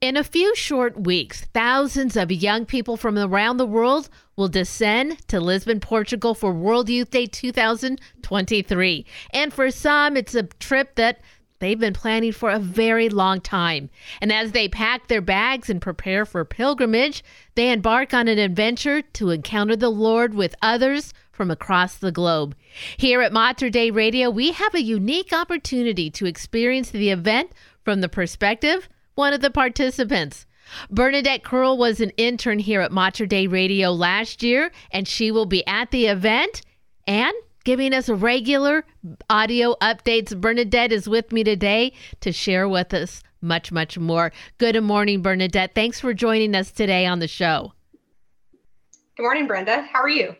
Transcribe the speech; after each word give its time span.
In 0.00 0.16
a 0.16 0.22
few 0.22 0.54
short 0.54 1.00
weeks, 1.06 1.40
thousands 1.52 2.16
of 2.16 2.30
young 2.30 2.66
people 2.66 2.96
from 2.96 3.18
around 3.18 3.56
the 3.56 3.66
world 3.66 4.08
will 4.36 4.46
descend 4.46 5.26
to 5.26 5.40
Lisbon, 5.40 5.80
Portugal 5.80 6.36
for 6.36 6.52
World 6.52 6.88
Youth 6.88 7.10
Day 7.10 7.26
2023. 7.26 9.04
And 9.34 9.52
for 9.52 9.72
some, 9.72 10.16
it's 10.16 10.36
a 10.36 10.44
trip 10.44 10.94
that 10.94 11.20
they've 11.58 11.80
been 11.80 11.94
planning 11.94 12.30
for 12.30 12.48
a 12.48 12.60
very 12.60 13.08
long 13.08 13.40
time. 13.40 13.90
And 14.20 14.32
as 14.32 14.52
they 14.52 14.68
pack 14.68 15.08
their 15.08 15.20
bags 15.20 15.68
and 15.68 15.82
prepare 15.82 16.24
for 16.24 16.44
pilgrimage, 16.44 17.24
they 17.56 17.72
embark 17.72 18.14
on 18.14 18.28
an 18.28 18.38
adventure 18.38 19.02
to 19.02 19.30
encounter 19.30 19.74
the 19.74 19.90
Lord 19.90 20.32
with 20.32 20.54
others 20.62 21.12
from 21.32 21.50
across 21.50 21.96
the 21.96 22.12
globe. 22.12 22.54
Here 22.98 23.20
at 23.20 23.32
Mater 23.32 23.68
Dei 23.68 23.90
Radio, 23.90 24.30
we 24.30 24.52
have 24.52 24.76
a 24.76 24.82
unique 24.82 25.32
opportunity 25.32 26.08
to 26.10 26.26
experience 26.26 26.90
the 26.90 27.10
event 27.10 27.50
from 27.82 28.00
the 28.00 28.08
perspective 28.08 28.88
one 29.18 29.32
of 29.32 29.40
the 29.40 29.50
participants. 29.50 30.46
Bernadette 30.90 31.42
Curl 31.42 31.76
was 31.76 32.00
an 32.00 32.10
intern 32.10 32.60
here 32.60 32.80
at 32.80 32.92
Mater 32.92 33.26
Dei 33.26 33.48
Radio 33.48 33.90
last 33.90 34.44
year, 34.44 34.70
and 34.92 35.08
she 35.08 35.32
will 35.32 35.44
be 35.44 35.66
at 35.66 35.90
the 35.90 36.06
event 36.06 36.62
and 37.06 37.34
giving 37.64 37.92
us 37.92 38.08
regular 38.08 38.84
audio 39.28 39.74
updates. 39.82 40.40
Bernadette 40.40 40.92
is 40.92 41.08
with 41.08 41.32
me 41.32 41.42
today 41.42 41.92
to 42.20 42.30
share 42.30 42.68
with 42.68 42.94
us 42.94 43.24
much, 43.40 43.72
much 43.72 43.98
more. 43.98 44.30
Good 44.58 44.80
morning, 44.84 45.20
Bernadette. 45.20 45.74
Thanks 45.74 45.98
for 45.98 46.14
joining 46.14 46.54
us 46.54 46.70
today 46.70 47.04
on 47.04 47.18
the 47.18 47.28
show. 47.28 47.72
Good 49.18 49.24
morning, 49.24 49.48
Brenda. 49.48 49.82
How 49.82 50.00
are 50.00 50.08
you? 50.08 50.36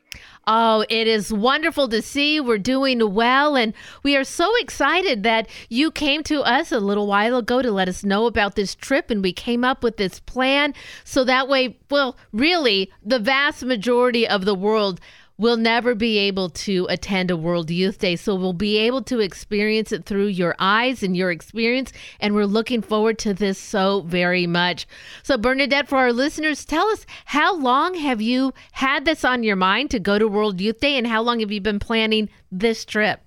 Oh, 0.47 0.85
it 0.89 1.09
is 1.09 1.33
wonderful 1.33 1.89
to 1.89 2.01
see 2.01 2.35
you. 2.35 2.45
we're 2.45 2.59
doing 2.59 3.13
well. 3.13 3.57
And 3.57 3.75
we 4.05 4.17
are 4.17 4.23
so 4.23 4.49
excited 4.61 5.25
that 5.25 5.49
you 5.69 5.91
came 5.91 6.23
to 6.23 6.43
us 6.43 6.71
a 6.71 6.79
little 6.79 7.09
while 7.09 7.37
ago 7.39 7.61
to 7.61 7.73
let 7.73 7.89
us 7.89 8.05
know 8.05 8.27
about 8.27 8.55
this 8.55 8.77
trip. 8.77 9.11
And 9.11 9.21
we 9.21 9.33
came 9.33 9.65
up 9.65 9.83
with 9.83 9.97
this 9.97 10.21
plan. 10.21 10.75
So 11.03 11.25
that 11.25 11.49
way, 11.49 11.77
well, 11.91 12.17
really, 12.33 12.93
the 13.05 13.19
vast 13.19 13.65
majority 13.65 14.29
of 14.29 14.45
the 14.45 14.55
world 14.55 15.01
will 15.39 15.57
never 15.57 15.95
be 15.95 16.19
able 16.19 16.51
to 16.51 16.87
attend 16.91 17.31
a 17.31 17.37
World 17.37 17.71
Youth 17.71 17.99
Day. 18.01 18.17
So 18.17 18.35
we'll 18.35 18.53
be 18.53 18.77
able 18.79 19.03
to 19.03 19.21
experience 19.21 19.93
it 19.93 20.05
through 20.05 20.27
your 20.27 20.57
eyes 20.59 21.03
and 21.03 21.17
your 21.17 21.31
experience. 21.31 21.93
And 22.19 22.35
we're 22.35 22.45
looking 22.45 22.83
forward 22.83 23.19
to 23.21 23.33
this 23.33 23.57
so 23.57 24.03
very 24.03 24.47
much. 24.47 24.87
So, 25.23 25.39
Bernadette, 25.39 25.89
for 25.89 25.99
our 25.99 26.13
listeners, 26.13 26.65
tell 26.65 26.87
us 26.89 27.07
how 27.25 27.57
long 27.57 27.95
have 27.95 28.21
you 28.21 28.53
had 28.73 29.05
this 29.05 29.25
on 29.25 29.45
your 29.45 29.57
mind 29.57 29.91
to 29.93 30.01
go 30.01 30.19
to 30.19 30.27
World 30.27 30.61
Youth 30.61 30.81
Day 30.81 30.99
and 30.99 31.07
how 31.07 31.23
long 31.23 31.41
have 31.41 31.53
you 31.53 31.61
been 31.61 31.79
planning 31.79 32.29
this 32.51 32.85
trip? 32.85 33.21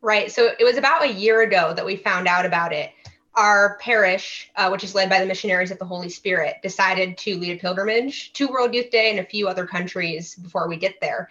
Right. 0.00 0.32
So 0.32 0.50
it 0.58 0.64
was 0.64 0.76
about 0.76 1.04
a 1.04 1.12
year 1.12 1.42
ago 1.42 1.74
that 1.74 1.86
we 1.86 1.96
found 1.96 2.26
out 2.26 2.44
about 2.44 2.72
it 2.72 2.92
our 3.34 3.78
parish, 3.80 4.50
uh, 4.56 4.68
which 4.68 4.84
is 4.84 4.94
led 4.94 5.08
by 5.08 5.18
the 5.18 5.26
missionaries 5.26 5.70
of 5.70 5.78
the 5.78 5.84
Holy 5.84 6.08
Spirit, 6.08 6.56
decided 6.62 7.16
to 7.18 7.38
lead 7.38 7.56
a 7.56 7.60
pilgrimage 7.60 8.32
to 8.34 8.48
World 8.48 8.74
Youth 8.74 8.90
Day 8.90 9.10
and 9.10 9.18
a 9.18 9.24
few 9.24 9.48
other 9.48 9.66
countries 9.66 10.34
before 10.34 10.68
we 10.68 10.76
get 10.76 11.00
there. 11.00 11.30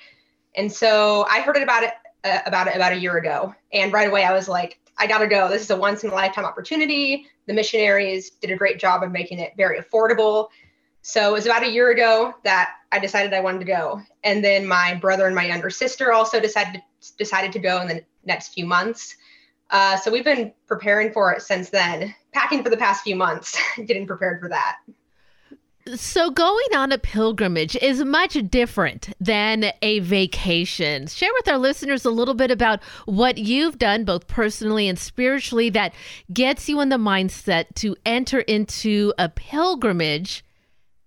And 0.56 0.72
so 0.72 1.26
I 1.30 1.42
heard 1.42 1.58
it 1.58 1.64
about 1.64 1.84
it 1.84 1.94
uh, 2.24 2.40
about 2.46 2.68
it 2.68 2.76
about 2.76 2.94
a 2.94 3.00
year 3.00 3.18
ago, 3.18 3.56
and 3.74 3.94
right 3.94 4.08
away 4.08 4.24
I 4.24 4.34
was 4.34 4.48
like, 4.48 4.80
I 4.98 5.08
gotta 5.08 5.28
go. 5.28 5.50
This 5.50 5.64
is 5.64 5.70
a 5.70 5.78
once 5.78 6.04
in 6.04 6.10
a 6.10 6.14
lifetime 6.14 6.46
opportunity. 6.46 7.28
The 7.48 7.54
missionaries 7.54 8.32
did 8.32 8.52
a 8.52 8.56
great 8.56 8.80
job 8.80 9.04
of 9.04 9.12
making 9.12 9.40
it 9.40 9.54
very 9.58 9.80
affordable. 9.80 10.50
So 11.02 11.30
it 11.30 11.34
was 11.34 11.46
about 11.46 11.64
a 11.64 11.72
year 11.72 11.90
ago 11.90 12.36
that 12.44 12.76
I 12.92 13.00
decided 13.00 13.34
I 13.34 13.40
wanted 13.40 13.60
to 13.60 13.66
go, 13.66 14.02
and 14.24 14.44
then 14.44 14.68
my 14.68 14.96
brother 14.96 15.26
and 15.26 15.36
my 15.36 15.46
younger 15.46 15.70
sister 15.70 16.14
also 16.14 16.40
decided 16.40 16.82
decided 17.18 17.52
to 17.54 17.60
go 17.60 17.82
in 17.82 17.88
the 17.88 18.04
next 18.26 18.54
few 18.54 18.66
months. 18.66 19.16
Uh, 19.72 19.98
so 19.98 20.12
we've 20.12 20.26
been 20.26 20.54
preparing 20.68 21.12
for 21.12 21.32
it 21.32 21.42
since 21.42 21.70
then, 21.70 22.14
packing 22.34 22.62
for 22.64 22.70
the 22.70 22.78
past 22.78 23.04
few 23.04 23.16
months, 23.16 23.58
getting 23.86 24.06
prepared 24.06 24.40
for 24.40 24.50
that. 24.50 24.78
So, 25.96 26.30
going 26.30 26.76
on 26.76 26.92
a 26.92 27.00
pilgrimage 27.00 27.76
is 27.78 28.04
much 28.04 28.38
different 28.52 29.14
than 29.20 29.72
a 29.82 30.00
vacation. 30.00 31.08
Share 31.08 31.32
with 31.34 31.48
our 31.48 31.58
listeners 31.58 32.06
a 32.06 32.12
little 32.12 32.36
bit 32.36 32.52
about 32.52 32.84
what 33.06 33.40
you've 33.40 33.80
done, 33.80 34.06
both 34.06 34.28
personally 34.28 34.88
and 34.88 35.00
spiritually, 35.00 35.72
that 35.72 35.94
gets 36.32 36.70
you 36.70 36.82
in 36.82 36.90
the 36.90 36.98
mindset 36.98 37.74
to 37.76 37.96
enter 38.06 38.42
into 38.42 39.12
a 39.18 39.28
pilgrimage 39.28 40.46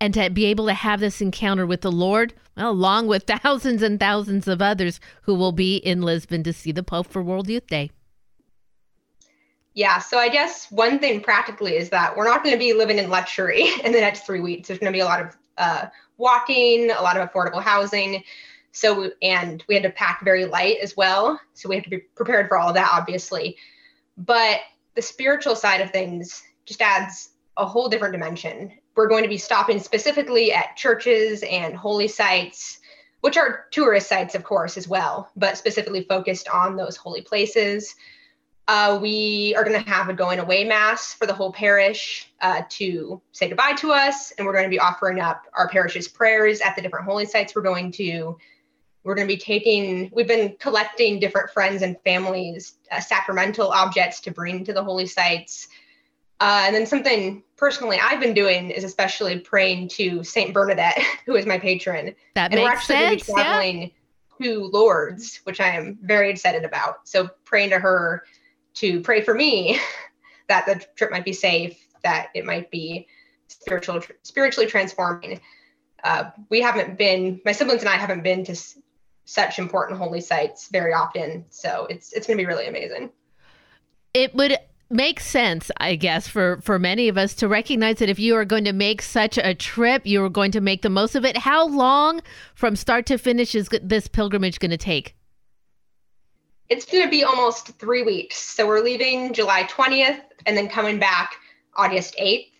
and 0.01 0.13
to 0.15 0.29
be 0.29 0.47
able 0.47 0.67
to 0.67 0.75
have 0.75 0.99
this 0.99 1.21
encounter 1.21 1.67
with 1.67 1.83
the 1.83 1.93
Lord, 1.93 2.35
well, 2.57 2.71
along 2.71 3.07
with 3.07 3.23
thousands 3.29 3.81
and 3.81 4.01
thousands 4.01 4.49
of 4.49 4.61
others 4.61 4.99
who 5.23 5.37
will 5.37 5.53
be 5.53 5.77
in 5.77 6.03
Lisbon 6.03 6.43
to 6.43 6.53
see 6.53 6.73
the 6.73 6.83
Pope 6.83 7.07
for 7.07 7.23
World 7.23 7.49
Youth 7.49 7.69
Day. 7.69 7.93
Yeah, 9.75 9.99
so 9.99 10.19
I 10.19 10.29
guess 10.29 10.71
one 10.71 11.01
thing 11.01 11.21
practically 11.21 11.77
is 11.77 11.91
that 11.91 12.17
we're 12.17 12.29
not 12.29 12.45
going 12.45 12.55
to 12.55 12.59
be 12.59 12.73
living 12.73 12.99
in 12.99 13.11
luxury 13.11 13.69
in 13.85 13.93
the 13.93 14.01
next 14.01 14.25
three 14.25 14.41
weeks. 14.41 14.69
There's 14.69 14.79
going 14.79 14.93
to 14.93 14.97
be 14.97 15.01
a 15.01 15.05
lot 15.05 15.21
of 15.21 15.37
uh, 15.59 15.87
walking, 16.17 16.91
a 16.91 17.03
lot 17.03 17.17
of 17.17 17.29
affordable 17.29 17.63
housing. 17.63 18.23
So, 18.73 19.11
and 19.23 19.63
we 19.69 19.75
had 19.75 19.85
to 19.85 19.91
pack 19.91 20.25
very 20.25 20.47
light 20.47 20.79
as 20.83 20.97
well. 20.97 21.41
So 21.55 21.69
we 21.69 21.75
have 21.77 21.85
to 21.85 21.91
be 21.91 21.99
prepared 21.99 22.49
for 22.49 22.59
all 22.59 22.73
that, 22.73 22.91
obviously. 22.93 23.57
But 24.17 24.61
the 24.95 25.03
spiritual 25.03 25.57
side 25.57 25.81
of 25.81 25.91
things 25.91 26.43
just 26.67 26.81
adds 26.81 27.31
a 27.57 27.67
whole 27.67 27.89
different 27.89 28.13
dimension. 28.13 28.73
We're 28.97 29.09
going 29.09 29.23
to 29.25 29.29
be 29.29 29.39
stopping 29.39 29.79
specifically 29.81 30.53
at 30.53 30.77
churches 30.77 31.43
and 31.49 31.77
holy 31.77 32.09
sites, 32.09 32.79
which 33.21 33.37
are 33.37 33.67
tourist 33.71 34.09
sites, 34.09 34.35
of 34.35 34.45
course, 34.45 34.77
as 34.77 34.89
well, 34.89 35.31
but 35.37 35.59
specifically 35.59 36.05
focused 36.09 36.49
on 36.49 36.77
those 36.77 36.97
holy 36.97 37.23
places. 37.23 37.95
Uh, 38.67 38.99
we 39.01 39.55
are 39.57 39.65
going 39.65 39.79
to 39.79 39.91
have 39.91 40.09
a 40.09 40.15
going 40.15 40.39
away 40.39 40.65
mass 40.65 41.13
for 41.13 41.27
the 41.27 41.35
whole 41.35 41.53
parish 41.53 42.31
uh, 42.41 42.63
to 42.71 43.21
say 43.33 43.49
goodbye 43.49 43.75
to 43.75 43.93
us, 43.93 44.33
and 44.33 44.47
we're 44.47 44.55
going 44.55 44.65
to 44.65 44.71
be 44.71 44.79
offering 44.79 45.21
up 45.21 45.43
our 45.53 45.69
parish's 45.69 46.09
prayers 46.09 46.61
at 46.63 46.75
the 46.75 46.81
different 46.81 47.05
holy 47.05 47.27
sites 47.27 47.55
we're 47.55 47.63
going 47.63 47.93
to. 47.93 48.39
We're 49.03 49.15
going 49.15 49.29
to 49.29 49.35
be 49.35 49.39
taking, 49.39 50.11
we've 50.15 50.27
been 50.27 50.57
collecting 50.59 51.21
different 51.21 51.51
friends 51.51 51.83
and 51.83 51.97
families' 52.05 52.79
uh, 52.91 53.01
sacramental 53.01 53.69
objects 53.69 54.21
to 54.21 54.31
bring 54.31 54.65
to 54.65 54.73
the 54.73 54.83
holy 54.83 55.07
sites. 55.07 55.69
Uh, 56.41 56.63
and 56.65 56.75
then 56.75 56.87
something 56.87 57.43
personally 57.57 57.99
I've 58.03 58.19
been 58.19 58.33
doing 58.33 58.71
is 58.71 58.83
especially 58.83 59.41
praying 59.41 59.89
to 59.89 60.25
Saint 60.25 60.55
Bernadette, 60.55 60.99
who 61.27 61.37
is 61.37 61.45
my 61.45 61.59
patron. 61.59 62.15
That 62.35 62.51
and 62.51 62.55
makes 62.55 62.65
we're 62.65 62.71
actually 62.71 62.97
sense. 62.97 62.99
going 62.99 63.19
to 63.19 63.25
be 63.27 63.33
traveling 63.33 63.93
yeah. 64.41 64.55
to 64.55 64.71
Lourdes, 64.73 65.41
which 65.45 65.61
I 65.61 65.69
am 65.69 65.99
very 66.03 66.31
excited 66.31 66.65
about. 66.65 67.07
So 67.07 67.29
praying 67.45 67.71
to 67.71 67.79
her 67.79 68.25
to 68.75 69.01
pray 69.01 69.23
for 69.23 69.35
me 69.35 69.79
that 70.49 70.67
the 70.67 70.85
trip 70.97 71.11
might 71.11 71.25
be 71.25 71.33
safe, 71.33 71.79
that 72.03 72.29
it 72.35 72.45
might 72.45 72.71
be 72.71 73.07
spiritual, 73.49 74.01
spiritually 74.23 74.69
transforming. 74.69 75.41
Uh, 76.03 76.31
we 76.51 76.61
haven't 76.61 76.99
been, 76.99 77.41
my 77.45 77.53
siblings 77.53 77.81
and 77.81 77.89
I 77.89 77.97
haven't 77.97 78.23
been 78.23 78.45
to 78.45 78.53
s- 78.53 78.79
such 79.25 79.59
important 79.59 79.99
holy 79.99 80.21
sites 80.21 80.69
very 80.69 80.93
often, 80.93 81.47
so 81.49 81.87
it's 81.89 82.13
it's 82.13 82.27
going 82.27 82.37
to 82.37 82.43
be 82.43 82.47
really 82.47 82.67
amazing. 82.67 83.11
It 84.13 84.35
would 84.35 84.59
make 84.91 85.19
sense, 85.19 85.71
I 85.79 85.97
guess, 85.97 86.29
for 86.29 86.61
for 86.61 86.79
many 86.79 87.09
of 87.09 87.17
us 87.17 87.35
to 87.37 87.49
recognize 87.49 87.99
that 87.99 88.11
if 88.11 88.19
you 88.19 88.37
are 88.37 88.45
going 88.45 88.65
to 88.65 88.73
make 88.73 89.01
such 89.01 89.39
a 89.39 89.55
trip, 89.55 90.07
you 90.07 90.23
are 90.25 90.29
going 90.29 90.51
to 90.53 90.61
make 90.61 90.83
the 90.83 90.91
most 90.91 91.15
of 91.15 91.25
it. 91.25 91.39
How 91.39 91.67
long 91.67 92.21
from 92.55 92.77
start 92.77 93.07
to 93.07 93.19
finish 93.19 93.55
is 93.55 93.69
this 93.83 94.09
pilgrimage 94.09 94.59
going 94.59 94.71
to 94.71 94.77
take? 94.77 95.17
It's 96.69 96.87
going 96.87 97.05
to 97.05 97.11
be 97.11 97.25
almost 97.25 97.79
three 97.79 98.03
weeks. 98.03 98.37
So 98.37 98.67
we're 98.67 98.81
leaving 98.81 99.33
July 99.33 99.65
20th 99.65 100.21
and 100.47 100.57
then 100.57 100.69
coming 100.69 100.99
back 100.99 101.37
August 101.77 102.17
8th. 102.21 102.51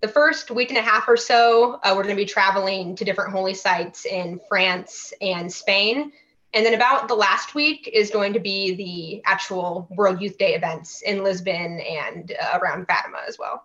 The 0.00 0.08
first 0.08 0.50
week 0.50 0.68
and 0.68 0.78
a 0.78 0.82
half 0.82 1.08
or 1.08 1.16
so, 1.16 1.80
uh, 1.82 1.92
we're 1.96 2.04
going 2.04 2.14
to 2.14 2.22
be 2.22 2.24
traveling 2.24 2.94
to 2.96 3.04
different 3.04 3.32
holy 3.32 3.54
sites 3.54 4.04
in 4.06 4.40
France 4.48 5.12
and 5.20 5.52
Spain. 5.52 6.12
And 6.54 6.64
then 6.64 6.74
about 6.74 7.08
the 7.08 7.14
last 7.14 7.54
week 7.54 7.90
is 7.92 8.10
going 8.10 8.32
to 8.32 8.40
be 8.40 8.74
the 8.74 9.22
actual 9.28 9.88
World 9.90 10.20
Youth 10.20 10.38
Day 10.38 10.54
events 10.54 11.02
in 11.02 11.24
Lisbon 11.24 11.80
and 11.80 12.32
uh, 12.40 12.58
around 12.58 12.86
Fatima 12.86 13.18
as 13.26 13.38
well. 13.38 13.64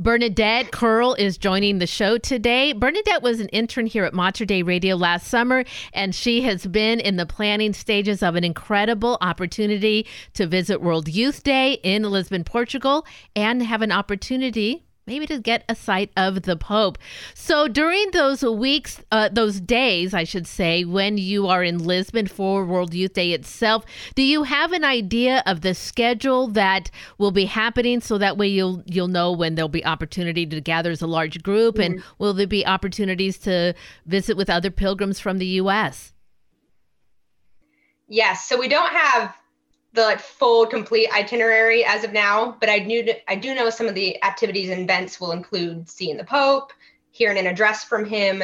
Bernadette 0.00 0.70
Curl 0.70 1.12
is 1.12 1.36
joining 1.36 1.78
the 1.78 1.86
show 1.86 2.16
today. 2.16 2.72
Bernadette 2.72 3.20
was 3.20 3.38
an 3.38 3.48
intern 3.48 3.84
here 3.84 4.04
at 4.04 4.14
Mater 4.14 4.46
Dei 4.46 4.62
Radio 4.62 4.96
last 4.96 5.26
summer, 5.26 5.62
and 5.92 6.14
she 6.14 6.40
has 6.40 6.64
been 6.64 7.00
in 7.00 7.16
the 7.16 7.26
planning 7.26 7.74
stages 7.74 8.22
of 8.22 8.34
an 8.34 8.42
incredible 8.42 9.18
opportunity 9.20 10.06
to 10.32 10.46
visit 10.46 10.80
World 10.80 11.06
Youth 11.06 11.42
Day 11.42 11.74
in 11.82 12.04
Lisbon, 12.04 12.44
Portugal, 12.44 13.04
and 13.36 13.62
have 13.62 13.82
an 13.82 13.92
opportunity 13.92 14.86
maybe 15.10 15.26
to 15.26 15.40
get 15.40 15.64
a 15.68 15.74
sight 15.74 16.12
of 16.16 16.42
the 16.42 16.56
Pope. 16.56 16.96
So 17.34 17.66
during 17.66 18.12
those 18.12 18.44
weeks, 18.44 19.02
uh, 19.10 19.28
those 19.28 19.60
days, 19.60 20.14
I 20.14 20.22
should 20.22 20.46
say, 20.46 20.84
when 20.84 21.18
you 21.18 21.48
are 21.48 21.64
in 21.64 21.78
Lisbon 21.78 22.28
for 22.28 22.64
World 22.64 22.94
Youth 22.94 23.14
Day 23.14 23.32
itself, 23.32 23.84
do 24.14 24.22
you 24.22 24.44
have 24.44 24.70
an 24.72 24.84
idea 24.84 25.42
of 25.46 25.62
the 25.62 25.74
schedule 25.74 26.46
that 26.48 26.92
will 27.18 27.32
be 27.32 27.46
happening 27.46 28.00
so 28.00 28.18
that 28.18 28.38
way 28.38 28.46
you'll 28.46 28.84
you'll 28.86 29.08
know 29.08 29.32
when 29.32 29.56
there'll 29.56 29.68
be 29.68 29.84
opportunity 29.84 30.46
to 30.46 30.60
gather 30.60 30.92
as 30.92 31.02
a 31.02 31.08
large 31.08 31.42
group 31.42 31.74
mm-hmm. 31.74 31.94
and 31.94 32.04
will 32.18 32.32
there 32.32 32.46
be 32.46 32.64
opportunities 32.64 33.36
to 33.38 33.74
visit 34.06 34.36
with 34.36 34.48
other 34.48 34.70
pilgrims 34.70 35.18
from 35.18 35.38
the 35.38 35.46
US? 35.62 36.12
Yes, 38.06 38.48
so 38.48 38.56
we 38.56 38.68
don't 38.68 38.92
have 38.92 39.34
the 39.92 40.02
like, 40.02 40.20
full 40.20 40.66
complete 40.66 41.08
itinerary 41.12 41.84
as 41.84 42.04
of 42.04 42.12
now, 42.12 42.56
but 42.60 42.68
I 42.68 42.78
knew 42.78 43.12
I 43.26 43.34
do 43.34 43.54
know 43.54 43.70
some 43.70 43.88
of 43.88 43.94
the 43.94 44.22
activities 44.22 44.70
and 44.70 44.82
events 44.82 45.20
will 45.20 45.32
include 45.32 45.88
seeing 45.88 46.16
the 46.16 46.24
Pope, 46.24 46.72
hearing 47.10 47.38
an 47.38 47.46
address 47.46 47.84
from 47.84 48.04
him. 48.04 48.42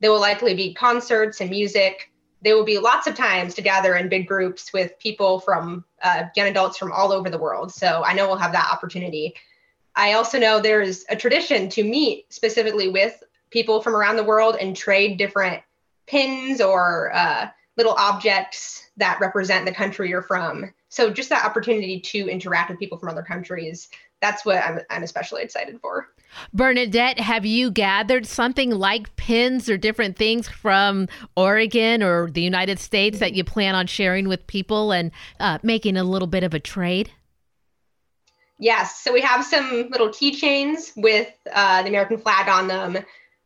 There 0.00 0.10
will 0.10 0.20
likely 0.20 0.54
be 0.54 0.74
concerts 0.74 1.40
and 1.40 1.50
music. 1.50 2.10
There 2.42 2.56
will 2.56 2.64
be 2.64 2.78
lots 2.78 3.06
of 3.06 3.14
times 3.14 3.54
to 3.54 3.62
gather 3.62 3.94
in 3.96 4.08
big 4.08 4.26
groups 4.26 4.72
with 4.72 4.98
people 4.98 5.40
from 5.40 5.84
uh, 6.02 6.24
young 6.34 6.48
adults 6.48 6.78
from 6.78 6.90
all 6.90 7.12
over 7.12 7.30
the 7.30 7.38
world. 7.38 7.72
So 7.72 8.02
I 8.04 8.14
know 8.14 8.26
we'll 8.26 8.36
have 8.38 8.52
that 8.52 8.70
opportunity. 8.72 9.34
I 9.94 10.14
also 10.14 10.38
know 10.38 10.58
there's 10.58 11.04
a 11.08 11.16
tradition 11.16 11.68
to 11.70 11.84
meet 11.84 12.32
specifically 12.32 12.88
with 12.88 13.22
people 13.50 13.82
from 13.82 13.94
around 13.94 14.16
the 14.16 14.24
world 14.24 14.56
and 14.60 14.76
trade 14.76 15.18
different 15.18 15.62
pins 16.06 16.60
or 16.60 17.12
uh, 17.14 17.48
little 17.76 17.94
objects 17.94 18.90
that 18.96 19.20
represent 19.20 19.66
the 19.66 19.72
country 19.72 20.08
you're 20.08 20.22
from. 20.22 20.72
So 20.90 21.10
just 21.10 21.28
that 21.30 21.44
opportunity 21.44 22.00
to 22.00 22.28
interact 22.28 22.68
with 22.68 22.78
people 22.78 22.98
from 22.98 23.08
other 23.08 23.22
countries, 23.22 23.88
that's 24.20 24.44
what 24.44 24.56
I'm, 24.56 24.80
I'm 24.90 25.02
especially 25.02 25.42
excited 25.42 25.80
for. 25.80 26.08
Bernadette, 26.52 27.18
have 27.18 27.46
you 27.46 27.70
gathered 27.70 28.26
something 28.26 28.70
like 28.70 29.14
pins 29.16 29.68
or 29.68 29.76
different 29.76 30.16
things 30.16 30.48
from 30.48 31.08
Oregon 31.36 32.02
or 32.02 32.30
the 32.30 32.42
United 32.42 32.78
States 32.78 33.18
that 33.20 33.34
you 33.34 33.44
plan 33.44 33.74
on 33.74 33.86
sharing 33.86 34.28
with 34.28 34.46
people 34.46 34.92
and 34.92 35.10
uh, 35.38 35.58
making 35.62 35.96
a 35.96 36.04
little 36.04 36.28
bit 36.28 36.42
of 36.42 36.54
a 36.54 36.60
trade? 36.60 37.10
Yes. 38.58 39.00
So 39.00 39.12
we 39.12 39.22
have 39.22 39.44
some 39.44 39.88
little 39.90 40.08
keychains 40.08 40.92
with 40.96 41.32
uh, 41.52 41.82
the 41.82 41.88
American 41.88 42.18
flag 42.18 42.48
on 42.48 42.68
them. 42.68 42.98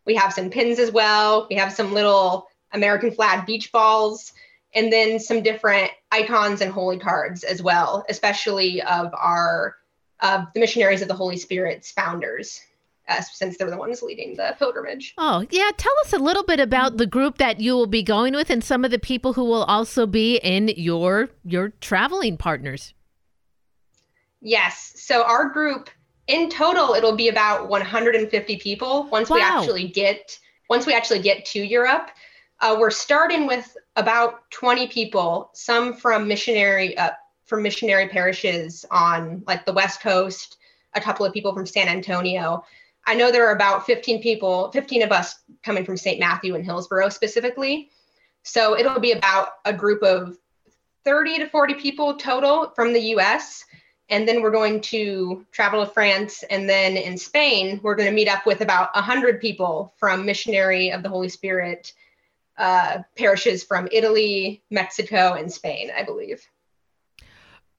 We 0.06 0.14
have 0.16 0.32
some 0.32 0.50
pins 0.50 0.78
as 0.78 0.90
well. 0.90 1.46
We 1.48 1.56
have 1.56 1.72
some 1.72 1.94
little 1.94 2.48
American 2.72 3.12
flag 3.12 3.46
beach 3.46 3.70
balls, 3.70 4.32
and 4.74 4.92
then 4.92 5.18
some 5.18 5.42
different 5.42 5.90
icons 6.10 6.60
and 6.60 6.72
holy 6.72 6.98
cards 6.98 7.44
as 7.44 7.62
well, 7.62 8.04
especially 8.08 8.82
of 8.82 9.12
our 9.14 9.76
of 10.20 10.46
the 10.54 10.60
missionaries 10.60 11.02
of 11.02 11.08
the 11.08 11.14
Holy 11.14 11.36
Spirit's 11.36 11.90
founders. 11.90 12.60
Uh, 13.06 13.20
since 13.20 13.58
they're 13.58 13.68
the 13.68 13.76
ones 13.76 14.00
leading 14.00 14.34
the 14.34 14.56
pilgrimage. 14.58 15.12
Oh, 15.18 15.44
yeah. 15.50 15.70
Tell 15.76 15.92
us 16.06 16.14
a 16.14 16.18
little 16.18 16.42
bit 16.42 16.58
about 16.58 16.96
the 16.96 17.06
group 17.06 17.36
that 17.36 17.60
you 17.60 17.74
will 17.74 17.86
be 17.86 18.02
going 18.02 18.32
with 18.32 18.48
and 18.48 18.64
some 18.64 18.82
of 18.82 18.90
the 18.90 18.98
people 18.98 19.34
who 19.34 19.44
will 19.44 19.64
also 19.64 20.06
be 20.06 20.36
in 20.38 20.68
your 20.68 21.28
your 21.44 21.74
traveling 21.82 22.38
partners. 22.38 22.94
Yes. 24.40 24.94
So 24.96 25.22
our 25.24 25.50
group 25.50 25.90
in 26.28 26.48
total 26.48 26.94
it'll 26.94 27.14
be 27.14 27.28
about 27.28 27.68
150 27.68 28.56
people 28.56 29.06
once 29.12 29.28
wow. 29.28 29.36
we 29.36 29.42
actually 29.42 29.88
get 29.88 30.38
once 30.70 30.86
we 30.86 30.94
actually 30.94 31.20
get 31.20 31.44
to 31.46 31.60
Europe. 31.60 32.10
Uh, 32.64 32.74
we're 32.80 32.90
starting 32.90 33.46
with 33.46 33.76
about 33.96 34.50
20 34.50 34.86
people, 34.86 35.50
some 35.52 35.92
from 35.92 36.26
missionary 36.26 36.96
uh, 36.96 37.10
from 37.44 37.62
missionary 37.62 38.08
parishes 38.08 38.86
on 38.90 39.42
like 39.46 39.66
the 39.66 39.72
West 39.74 40.00
Coast, 40.00 40.56
a 40.94 41.00
couple 41.00 41.26
of 41.26 41.34
people 41.34 41.52
from 41.52 41.66
San 41.66 41.88
Antonio. 41.88 42.64
I 43.06 43.16
know 43.16 43.30
there 43.30 43.46
are 43.46 43.54
about 43.54 43.84
15 43.84 44.22
people, 44.22 44.72
15 44.72 45.02
of 45.02 45.12
us 45.12 45.42
coming 45.62 45.84
from 45.84 45.98
St. 45.98 46.18
Matthew 46.18 46.54
and 46.54 46.64
Hillsboro 46.64 47.10
specifically. 47.10 47.90
So 48.44 48.78
it'll 48.78 48.98
be 48.98 49.12
about 49.12 49.48
a 49.66 49.72
group 49.74 50.02
of 50.02 50.38
30 51.04 51.40
to 51.40 51.48
40 51.50 51.74
people 51.74 52.16
total 52.16 52.72
from 52.74 52.94
the 52.94 53.12
US. 53.16 53.62
And 54.08 54.26
then 54.26 54.40
we're 54.40 54.50
going 54.50 54.80
to 54.80 55.44
travel 55.52 55.84
to 55.84 55.92
France. 55.92 56.42
And 56.44 56.66
then 56.66 56.96
in 56.96 57.18
Spain, 57.18 57.78
we're 57.82 57.94
going 57.94 58.08
to 58.08 58.14
meet 58.14 58.28
up 58.28 58.46
with 58.46 58.62
about 58.62 58.88
100 58.94 59.38
people 59.38 59.92
from 59.98 60.24
Missionary 60.24 60.90
of 60.92 61.02
the 61.02 61.10
Holy 61.10 61.28
Spirit 61.28 61.92
uh, 62.58 62.98
parishes 63.16 63.64
from 63.64 63.88
Italy, 63.90 64.62
Mexico, 64.70 65.34
and 65.34 65.52
Spain, 65.52 65.90
I 65.96 66.04
believe. 66.04 66.46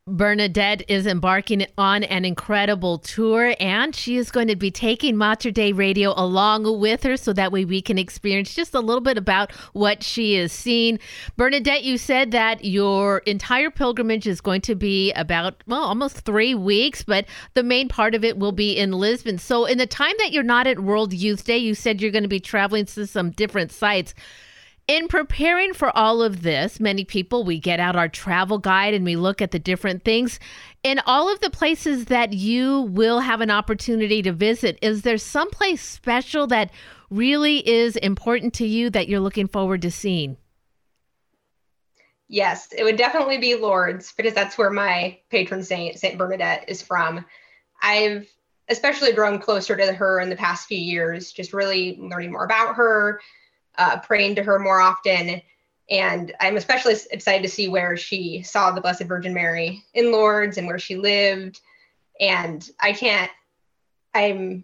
Bernadette 0.08 0.84
is 0.88 1.08
embarking 1.08 1.66
on 1.80 2.04
an 2.04 2.26
incredible 2.26 3.00
tour 3.00 3.56
and 3.60 3.96
she 3.96 4.18
is 4.18 4.30
going 4.30 4.48
to 4.48 4.56
be 4.56 4.70
taking 4.70 5.18
Mater 5.18 5.50
Dei 5.50 5.72
Radio 5.72 6.14
along 6.16 6.80
with 6.80 7.02
her 7.02 7.18
so 7.18 7.34
that 7.34 7.52
way 7.52 7.66
we 7.66 7.82
can 7.82 7.98
experience 7.98 8.54
just 8.54 8.76
a 8.76 8.82
little 8.82 9.02
bit 9.02 9.18
about 9.18 9.52
what 9.74 10.04
she 10.04 10.36
is 10.36 10.52
seeing. 10.52 11.00
Bernadette, 11.38 11.84
you 11.84 11.98
said 11.98 12.30
that 12.30 12.64
your 12.64 13.18
entire 13.26 13.72
pilgrimage 13.72 14.28
is 14.28 14.42
going 14.42 14.62
to 14.62 14.76
be 14.76 15.12
about, 15.14 15.64
well, 15.66 15.82
almost 15.82 16.18
three 16.18 16.54
weeks, 16.54 17.02
but 17.02 17.26
the 17.56 17.64
main 17.64 17.88
part 17.88 18.14
of 18.14 18.24
it 18.24 18.38
will 18.38 18.52
be 18.52 18.78
in 18.78 18.92
Lisbon. 18.92 19.40
So, 19.40 19.66
in 19.66 19.80
the 19.80 19.88
time 19.88 20.14
that 20.20 20.32
you're 20.32 20.44
not 20.44 20.68
at 20.68 20.82
World 20.82 21.14
Youth 21.14 21.46
Day, 21.46 21.58
you 21.58 21.74
said 21.74 22.00
you're 22.00 22.12
going 22.12 22.22
to 22.22 22.30
be 22.30 22.40
traveling 22.40 22.86
to 22.86 23.08
some 23.08 23.32
different 23.32 23.72
sites. 23.72 24.14
In 24.88 25.08
preparing 25.08 25.74
for 25.74 25.96
all 25.98 26.22
of 26.22 26.44
this, 26.44 26.80
many 26.80 27.06
people, 27.06 27.44
we 27.44 27.60
get 27.60 27.80
out 27.80 27.96
our 27.96 28.08
travel 28.08 28.60
guide 28.60 28.94
and 28.94 29.04
we 29.04 29.16
look 29.16 29.42
at 29.42 29.50
the 29.50 29.58
different 29.58 30.04
things. 30.04 30.40
In 30.84 31.00
all 31.08 31.32
of 31.32 31.40
the 31.40 31.50
places 31.50 32.06
that 32.06 32.34
you 32.34 32.82
will 32.82 33.20
have 33.20 33.42
an 33.42 33.50
opportunity 33.50 34.22
to 34.22 34.32
visit, 34.32 34.78
is 34.84 35.02
there 35.02 35.18
some 35.18 35.50
place 35.50 35.82
special 35.82 36.46
that 36.48 36.70
really 37.10 37.68
is 37.68 37.96
important 37.96 38.54
to 38.56 38.68
you 38.68 38.92
that 38.92 39.10
you're 39.10 39.20
looking 39.20 39.48
forward 39.48 39.82
to 39.82 39.90
seeing? 39.90 40.38
Yes, 42.28 42.68
it 42.72 42.84
would 42.84 42.98
definitely 42.98 43.40
be 43.40 43.56
Lourdes 43.56 44.14
because 44.16 44.34
that's 44.36 44.58
where 44.58 44.70
my 44.70 45.18
patron 45.32 45.64
saint, 45.64 45.98
Saint 45.98 46.18
Bernadette, 46.18 46.66
is 46.68 46.84
from. 46.84 47.26
I've 47.82 48.28
especially 48.70 49.14
grown 49.14 49.40
closer 49.40 49.76
to 49.76 49.94
her 49.94 50.20
in 50.20 50.30
the 50.30 50.36
past 50.36 50.68
few 50.68 50.78
years, 50.78 51.32
just 51.32 51.54
really 51.54 51.98
learning 52.00 52.32
more 52.32 52.46
about 52.46 52.76
her, 52.76 53.20
uh, 53.78 54.00
praying 54.00 54.36
to 54.36 54.44
her 54.44 54.60
more 54.60 54.80
often. 54.80 55.42
And 55.90 56.34
I'm 56.40 56.58
especially 56.58 56.96
excited 57.12 57.44
to 57.44 57.54
see 57.54 57.68
where 57.68 57.96
she 57.96 58.42
saw 58.44 58.72
the 58.72 58.82
Blessed 58.82 59.04
Virgin 59.04 59.34
Mary 59.34 59.84
in 59.94 60.12
Lourdes 60.12 60.58
and 60.58 60.68
where 60.68 60.80
she 60.80 60.96
lived. 60.96 61.60
And 62.20 62.68
I 62.80 62.94
can't, 62.94 63.32
I'm, 64.14 64.64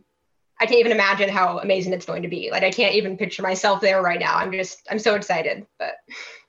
I 0.60 0.66
can't 0.66 0.80
even 0.80 0.92
imagine 0.92 1.30
how 1.30 1.60
amazing 1.60 1.94
it's 1.94 2.06
going 2.06 2.24
to 2.24 2.28
be. 2.28 2.50
Like 2.52 2.63
I 2.63 2.72
can't 2.72 2.96
even 2.96 3.18
picture 3.18 3.42
myself 3.44 3.81
there 3.81 4.02
right 4.02 4.19
now. 4.19 4.36
I'm 4.36 4.52
just, 4.52 4.88
I'm 4.90 5.00
so 5.00 5.16
excited. 5.16 5.66
But 5.78 5.96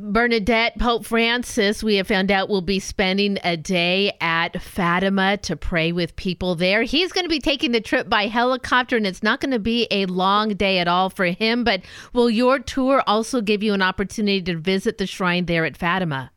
Bernadette, 0.00 0.78
Pope 0.78 1.04
Francis, 1.04 1.82
we 1.82 1.96
have 1.96 2.08
found 2.08 2.30
out, 2.30 2.48
will 2.48 2.62
be 2.62 2.78
spending 2.78 3.38
a 3.44 3.56
day 3.56 4.16
at 4.20 4.60
Fatima 4.62 5.36
to 5.38 5.56
pray 5.56 5.92
with 5.92 6.16
people 6.16 6.54
there. 6.54 6.82
He's 6.82 7.12
going 7.12 7.24
to 7.24 7.30
be 7.30 7.40
taking 7.40 7.72
the 7.72 7.80
trip 7.80 8.08
by 8.08 8.26
helicopter, 8.26 8.96
and 8.96 9.06
it's 9.06 9.22
not 9.22 9.40
going 9.40 9.50
to 9.50 9.58
be 9.58 9.86
a 9.90 10.06
long 10.06 10.54
day 10.54 10.78
at 10.78 10.88
all 10.88 11.10
for 11.10 11.26
him. 11.26 11.64
But 11.64 11.82
will 12.12 12.30
your 12.30 12.58
tour 12.58 13.02
also 13.06 13.40
give 13.40 13.62
you 13.62 13.74
an 13.74 13.82
opportunity 13.82 14.40
to 14.42 14.56
visit 14.56 14.98
the 14.98 15.06
shrine 15.06 15.44
there 15.44 15.64
at 15.66 15.76
Fatima? 15.76 16.30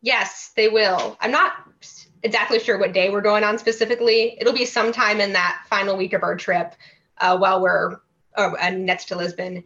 Yes, 0.00 0.52
they 0.56 0.68
will. 0.68 1.16
I'm 1.20 1.30
not 1.30 1.52
exactly 2.22 2.58
sure 2.58 2.78
what 2.78 2.94
day 2.94 3.10
we're 3.10 3.20
going 3.20 3.44
on 3.44 3.58
specifically. 3.58 4.36
It'll 4.40 4.52
be 4.54 4.64
sometime 4.64 5.20
in 5.20 5.34
that 5.34 5.64
final 5.68 5.96
week 5.96 6.14
of 6.14 6.22
our 6.22 6.36
trip 6.36 6.74
uh, 7.18 7.36
while 7.36 7.60
we're 7.60 7.98
uh, 8.36 8.70
next 8.72 9.06
to 9.06 9.16
Lisbon 9.16 9.62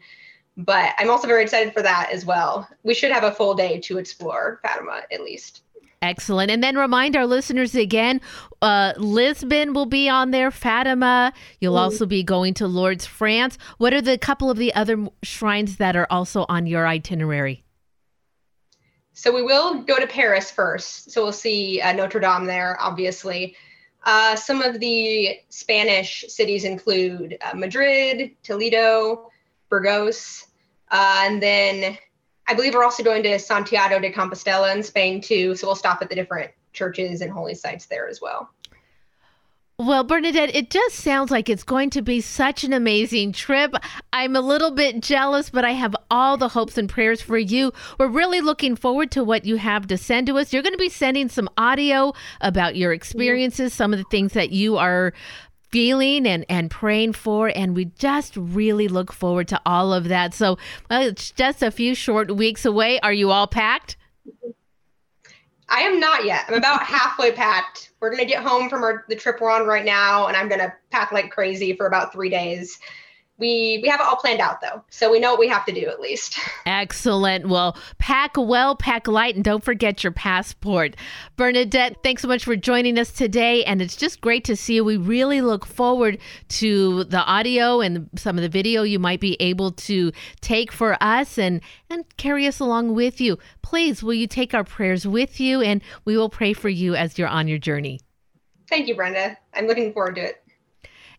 but 0.56 0.94
I'm 0.98 1.10
also 1.10 1.26
very 1.26 1.42
excited 1.42 1.74
for 1.74 1.82
that 1.82 2.10
as 2.12 2.24
well. 2.24 2.68
We 2.82 2.94
should 2.94 3.12
have 3.12 3.24
a 3.24 3.32
full 3.32 3.54
day 3.54 3.80
to 3.80 3.98
explore 3.98 4.60
Fatima 4.62 5.02
at 5.12 5.20
least. 5.20 5.62
Excellent. 6.02 6.50
And 6.50 6.62
then 6.62 6.76
remind 6.76 7.16
our 7.16 7.26
listeners 7.26 7.74
again 7.74 8.20
uh, 8.62 8.92
Lisbon 8.96 9.72
will 9.72 9.86
be 9.86 10.08
on 10.08 10.30
there, 10.30 10.50
Fatima. 10.50 11.32
You'll 11.60 11.76
mm. 11.76 11.80
also 11.80 12.06
be 12.06 12.22
going 12.22 12.54
to 12.54 12.66
Lourdes, 12.66 13.06
France. 13.06 13.58
What 13.78 13.92
are 13.92 14.00
the 14.00 14.18
couple 14.18 14.50
of 14.50 14.56
the 14.56 14.74
other 14.74 15.08
shrines 15.22 15.76
that 15.76 15.96
are 15.96 16.06
also 16.10 16.46
on 16.48 16.66
your 16.66 16.86
itinerary? 16.86 17.64
So 19.12 19.34
we 19.34 19.42
will 19.42 19.82
go 19.82 19.98
to 19.98 20.06
Paris 20.06 20.50
first. 20.50 21.10
So 21.10 21.22
we'll 21.22 21.32
see 21.32 21.80
uh, 21.80 21.92
Notre 21.92 22.20
Dame 22.20 22.44
there, 22.44 22.76
obviously. 22.80 23.56
Uh, 24.04 24.36
some 24.36 24.62
of 24.62 24.78
the 24.78 25.38
Spanish 25.48 26.24
cities 26.28 26.64
include 26.64 27.36
uh, 27.40 27.56
Madrid, 27.56 28.32
Toledo, 28.42 29.30
Burgos, 29.68 30.46
uh, 30.90 31.22
and 31.24 31.42
then 31.42 31.98
I 32.48 32.54
believe 32.54 32.74
we're 32.74 32.84
also 32.84 33.02
going 33.02 33.22
to 33.24 33.38
Santiago 33.38 33.98
de 33.98 34.12
Compostela 34.12 34.74
in 34.74 34.82
Spain 34.82 35.20
too. 35.20 35.56
So 35.56 35.66
we'll 35.66 35.76
stop 35.76 36.00
at 36.02 36.08
the 36.08 36.14
different 36.14 36.52
churches 36.72 37.20
and 37.20 37.32
holy 37.32 37.54
sites 37.54 37.86
there 37.86 38.08
as 38.08 38.20
well. 38.20 38.50
Well, 39.78 40.04
Bernadette, 40.04 40.56
it 40.56 40.70
just 40.70 40.96
sounds 40.96 41.30
like 41.30 41.50
it's 41.50 41.62
going 41.62 41.90
to 41.90 42.00
be 42.00 42.22
such 42.22 42.64
an 42.64 42.72
amazing 42.72 43.32
trip. 43.32 43.74
I'm 44.10 44.34
a 44.34 44.40
little 44.40 44.70
bit 44.70 45.02
jealous, 45.02 45.50
but 45.50 45.66
I 45.66 45.72
have 45.72 45.94
all 46.10 46.38
the 46.38 46.48
hopes 46.48 46.78
and 46.78 46.88
prayers 46.88 47.20
for 47.20 47.36
you. 47.36 47.74
We're 47.98 48.08
really 48.08 48.40
looking 48.40 48.74
forward 48.74 49.10
to 49.10 49.22
what 49.22 49.44
you 49.44 49.56
have 49.56 49.86
to 49.88 49.98
send 49.98 50.28
to 50.28 50.38
us. 50.38 50.50
You're 50.50 50.62
going 50.62 50.72
to 50.72 50.78
be 50.78 50.88
sending 50.88 51.28
some 51.28 51.50
audio 51.58 52.14
about 52.40 52.76
your 52.76 52.94
experiences, 52.94 53.74
some 53.74 53.92
of 53.92 53.98
the 53.98 54.06
things 54.10 54.32
that 54.32 54.48
you 54.48 54.78
are 54.78 55.12
feeling 55.70 56.26
and, 56.26 56.44
and 56.48 56.70
praying 56.70 57.12
for. 57.12 57.52
And 57.54 57.74
we 57.74 57.86
just 57.86 58.36
really 58.36 58.88
look 58.88 59.12
forward 59.12 59.48
to 59.48 59.60
all 59.66 59.92
of 59.92 60.04
that. 60.08 60.34
So 60.34 60.58
well, 60.90 61.02
it's 61.02 61.30
just 61.30 61.62
a 61.62 61.70
few 61.70 61.94
short 61.94 62.34
weeks 62.34 62.64
away. 62.64 63.00
Are 63.00 63.12
you 63.12 63.30
all 63.30 63.46
packed? 63.46 63.96
I 65.68 65.80
am 65.80 65.98
not 65.98 66.24
yet. 66.24 66.44
I'm 66.48 66.54
about 66.54 66.82
halfway 66.82 67.32
packed. 67.32 67.90
We're 68.00 68.10
gonna 68.10 68.24
get 68.24 68.42
home 68.42 68.68
from 68.68 68.84
our 68.84 69.04
the 69.08 69.16
trip 69.16 69.40
we're 69.40 69.50
on 69.50 69.66
right 69.66 69.84
now, 69.84 70.28
and 70.28 70.36
I'm 70.36 70.48
gonna 70.48 70.72
pack 70.90 71.10
like 71.12 71.30
crazy 71.30 71.74
for 71.74 71.86
about 71.86 72.12
three 72.12 72.30
days. 72.30 72.78
We 73.38 73.80
we 73.82 73.88
have 73.88 74.00
it 74.00 74.06
all 74.06 74.16
planned 74.16 74.40
out 74.40 74.60
though. 74.60 74.82
So 74.88 75.10
we 75.10 75.20
know 75.20 75.32
what 75.32 75.40
we 75.40 75.48
have 75.48 75.66
to 75.66 75.72
do 75.72 75.86
at 75.88 76.00
least. 76.00 76.38
Excellent. 76.66 77.48
Well 77.48 77.76
pack 77.98 78.36
well 78.36 78.76
pack 78.76 79.06
light 79.06 79.34
and 79.34 79.44
don't 79.44 79.64
forget 79.64 80.02
your 80.02 80.12
passport. 80.12 80.96
Bernadette 81.36 82.02
thanks 82.02 82.22
so 82.22 82.28
much 82.28 82.44
for 82.44 82.56
joining 82.56 82.98
us 82.98 83.12
today 83.12 83.64
and 83.64 83.82
it's 83.82 83.96
just 83.96 84.20
great 84.20 84.44
to 84.44 84.56
see 84.56 84.76
you. 84.76 84.84
We 84.84 84.96
really 84.96 85.42
look 85.42 85.66
forward 85.66 86.18
to 86.48 87.04
the 87.04 87.22
audio 87.24 87.80
and 87.80 88.08
some 88.16 88.36
of 88.36 88.42
the 88.42 88.48
video 88.48 88.82
you 88.82 88.98
might 88.98 89.20
be 89.20 89.36
able 89.40 89.72
to 89.72 90.12
take 90.40 90.72
for 90.72 90.96
us 91.02 91.38
and 91.38 91.60
and 91.90 92.04
carry 92.16 92.46
us 92.46 92.58
along 92.60 92.94
with 92.94 93.20
you. 93.20 93.38
Please 93.60 94.02
will 94.02 94.14
you 94.14 94.26
take 94.26 94.54
our 94.54 94.64
prayers 94.64 95.06
with 95.06 95.40
you 95.40 95.60
and 95.60 95.82
we 96.04 96.16
will 96.16 96.30
pray 96.30 96.52
for 96.52 96.68
you 96.68 96.94
as 96.94 97.18
you're 97.18 97.28
on 97.28 97.48
your 97.48 97.58
journey. 97.58 98.00
Thank 98.68 98.88
you 98.88 98.96
brenda. 98.96 99.36
I'm 99.54 99.66
looking 99.66 99.92
forward 99.92 100.16
to 100.16 100.22
it 100.22 100.42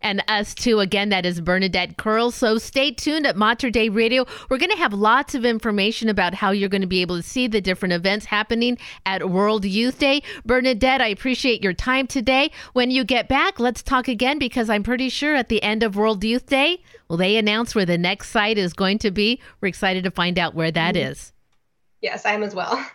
and 0.02 0.24
us 0.28 0.54
too. 0.54 0.80
Again, 0.80 1.10
that 1.10 1.26
is 1.26 1.42
Bernadette 1.42 1.98
Curl. 1.98 2.32
So 2.32 2.58
stay 2.58 2.92
tuned 2.92 3.28
at 3.28 3.36
Mater 3.36 3.70
Dei 3.70 3.90
Radio. 3.90 4.26
We're 4.50 4.58
going 4.58 4.72
to 4.72 4.78
have 4.78 4.94
lots 4.94 5.36
of 5.36 5.46
information 5.46 6.10
about 6.10 6.34
how 6.34 6.52
you're 6.52 6.70
going 6.70 6.82
to 6.82 6.88
be 6.88 7.02
able 7.02 7.18
to 7.18 7.24
see 7.24 7.48
the 7.48 7.62
different 7.62 7.94
events 7.94 8.26
happening 8.26 8.78
at 9.06 9.30
World 9.30 9.66
Youth 9.66 10.00
Day. 10.00 10.22
Bernadette, 10.46 11.02
I 11.02 11.08
appreciate 11.08 11.64
your 11.64 11.74
time 11.74 12.08
today. 12.08 12.52
When 12.74 12.92
you 12.92 13.04
get 13.04 13.28
back, 13.28 13.60
let's 13.60 13.84
talk 13.84 14.08
again 14.08 14.40
because 14.40 14.70
I'm 14.70 14.84
pretty 14.84 15.10
sure 15.10 15.36
at 15.36 15.50
the 15.50 15.62
end 15.64 15.84
of 15.84 15.96
World 15.96 16.24
Youth 16.24 16.48
Day, 16.48 16.82
will 17.08 17.18
they 17.18 17.38
announce 17.38 17.76
where 17.76 17.86
the 17.86 17.98
next 17.98 18.30
site 18.30 18.58
is 18.58 18.74
going 18.74 19.00
to 19.00 19.12
be? 19.12 19.42
We're 19.62 19.70
excited 19.70 20.04
to 20.04 20.12
find 20.12 20.40
out 20.40 20.56
where 20.56 20.72
that 20.72 20.96
mm-hmm. 20.96 21.12
is. 21.12 21.34
Yes, 22.02 22.26
I 22.26 22.34
am 22.34 22.44
as 22.44 22.56
well. 22.56 22.86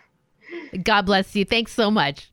God 0.83 1.03
bless 1.03 1.35
you. 1.35 1.45
Thanks 1.45 1.73
so 1.73 1.91
much. 1.91 2.32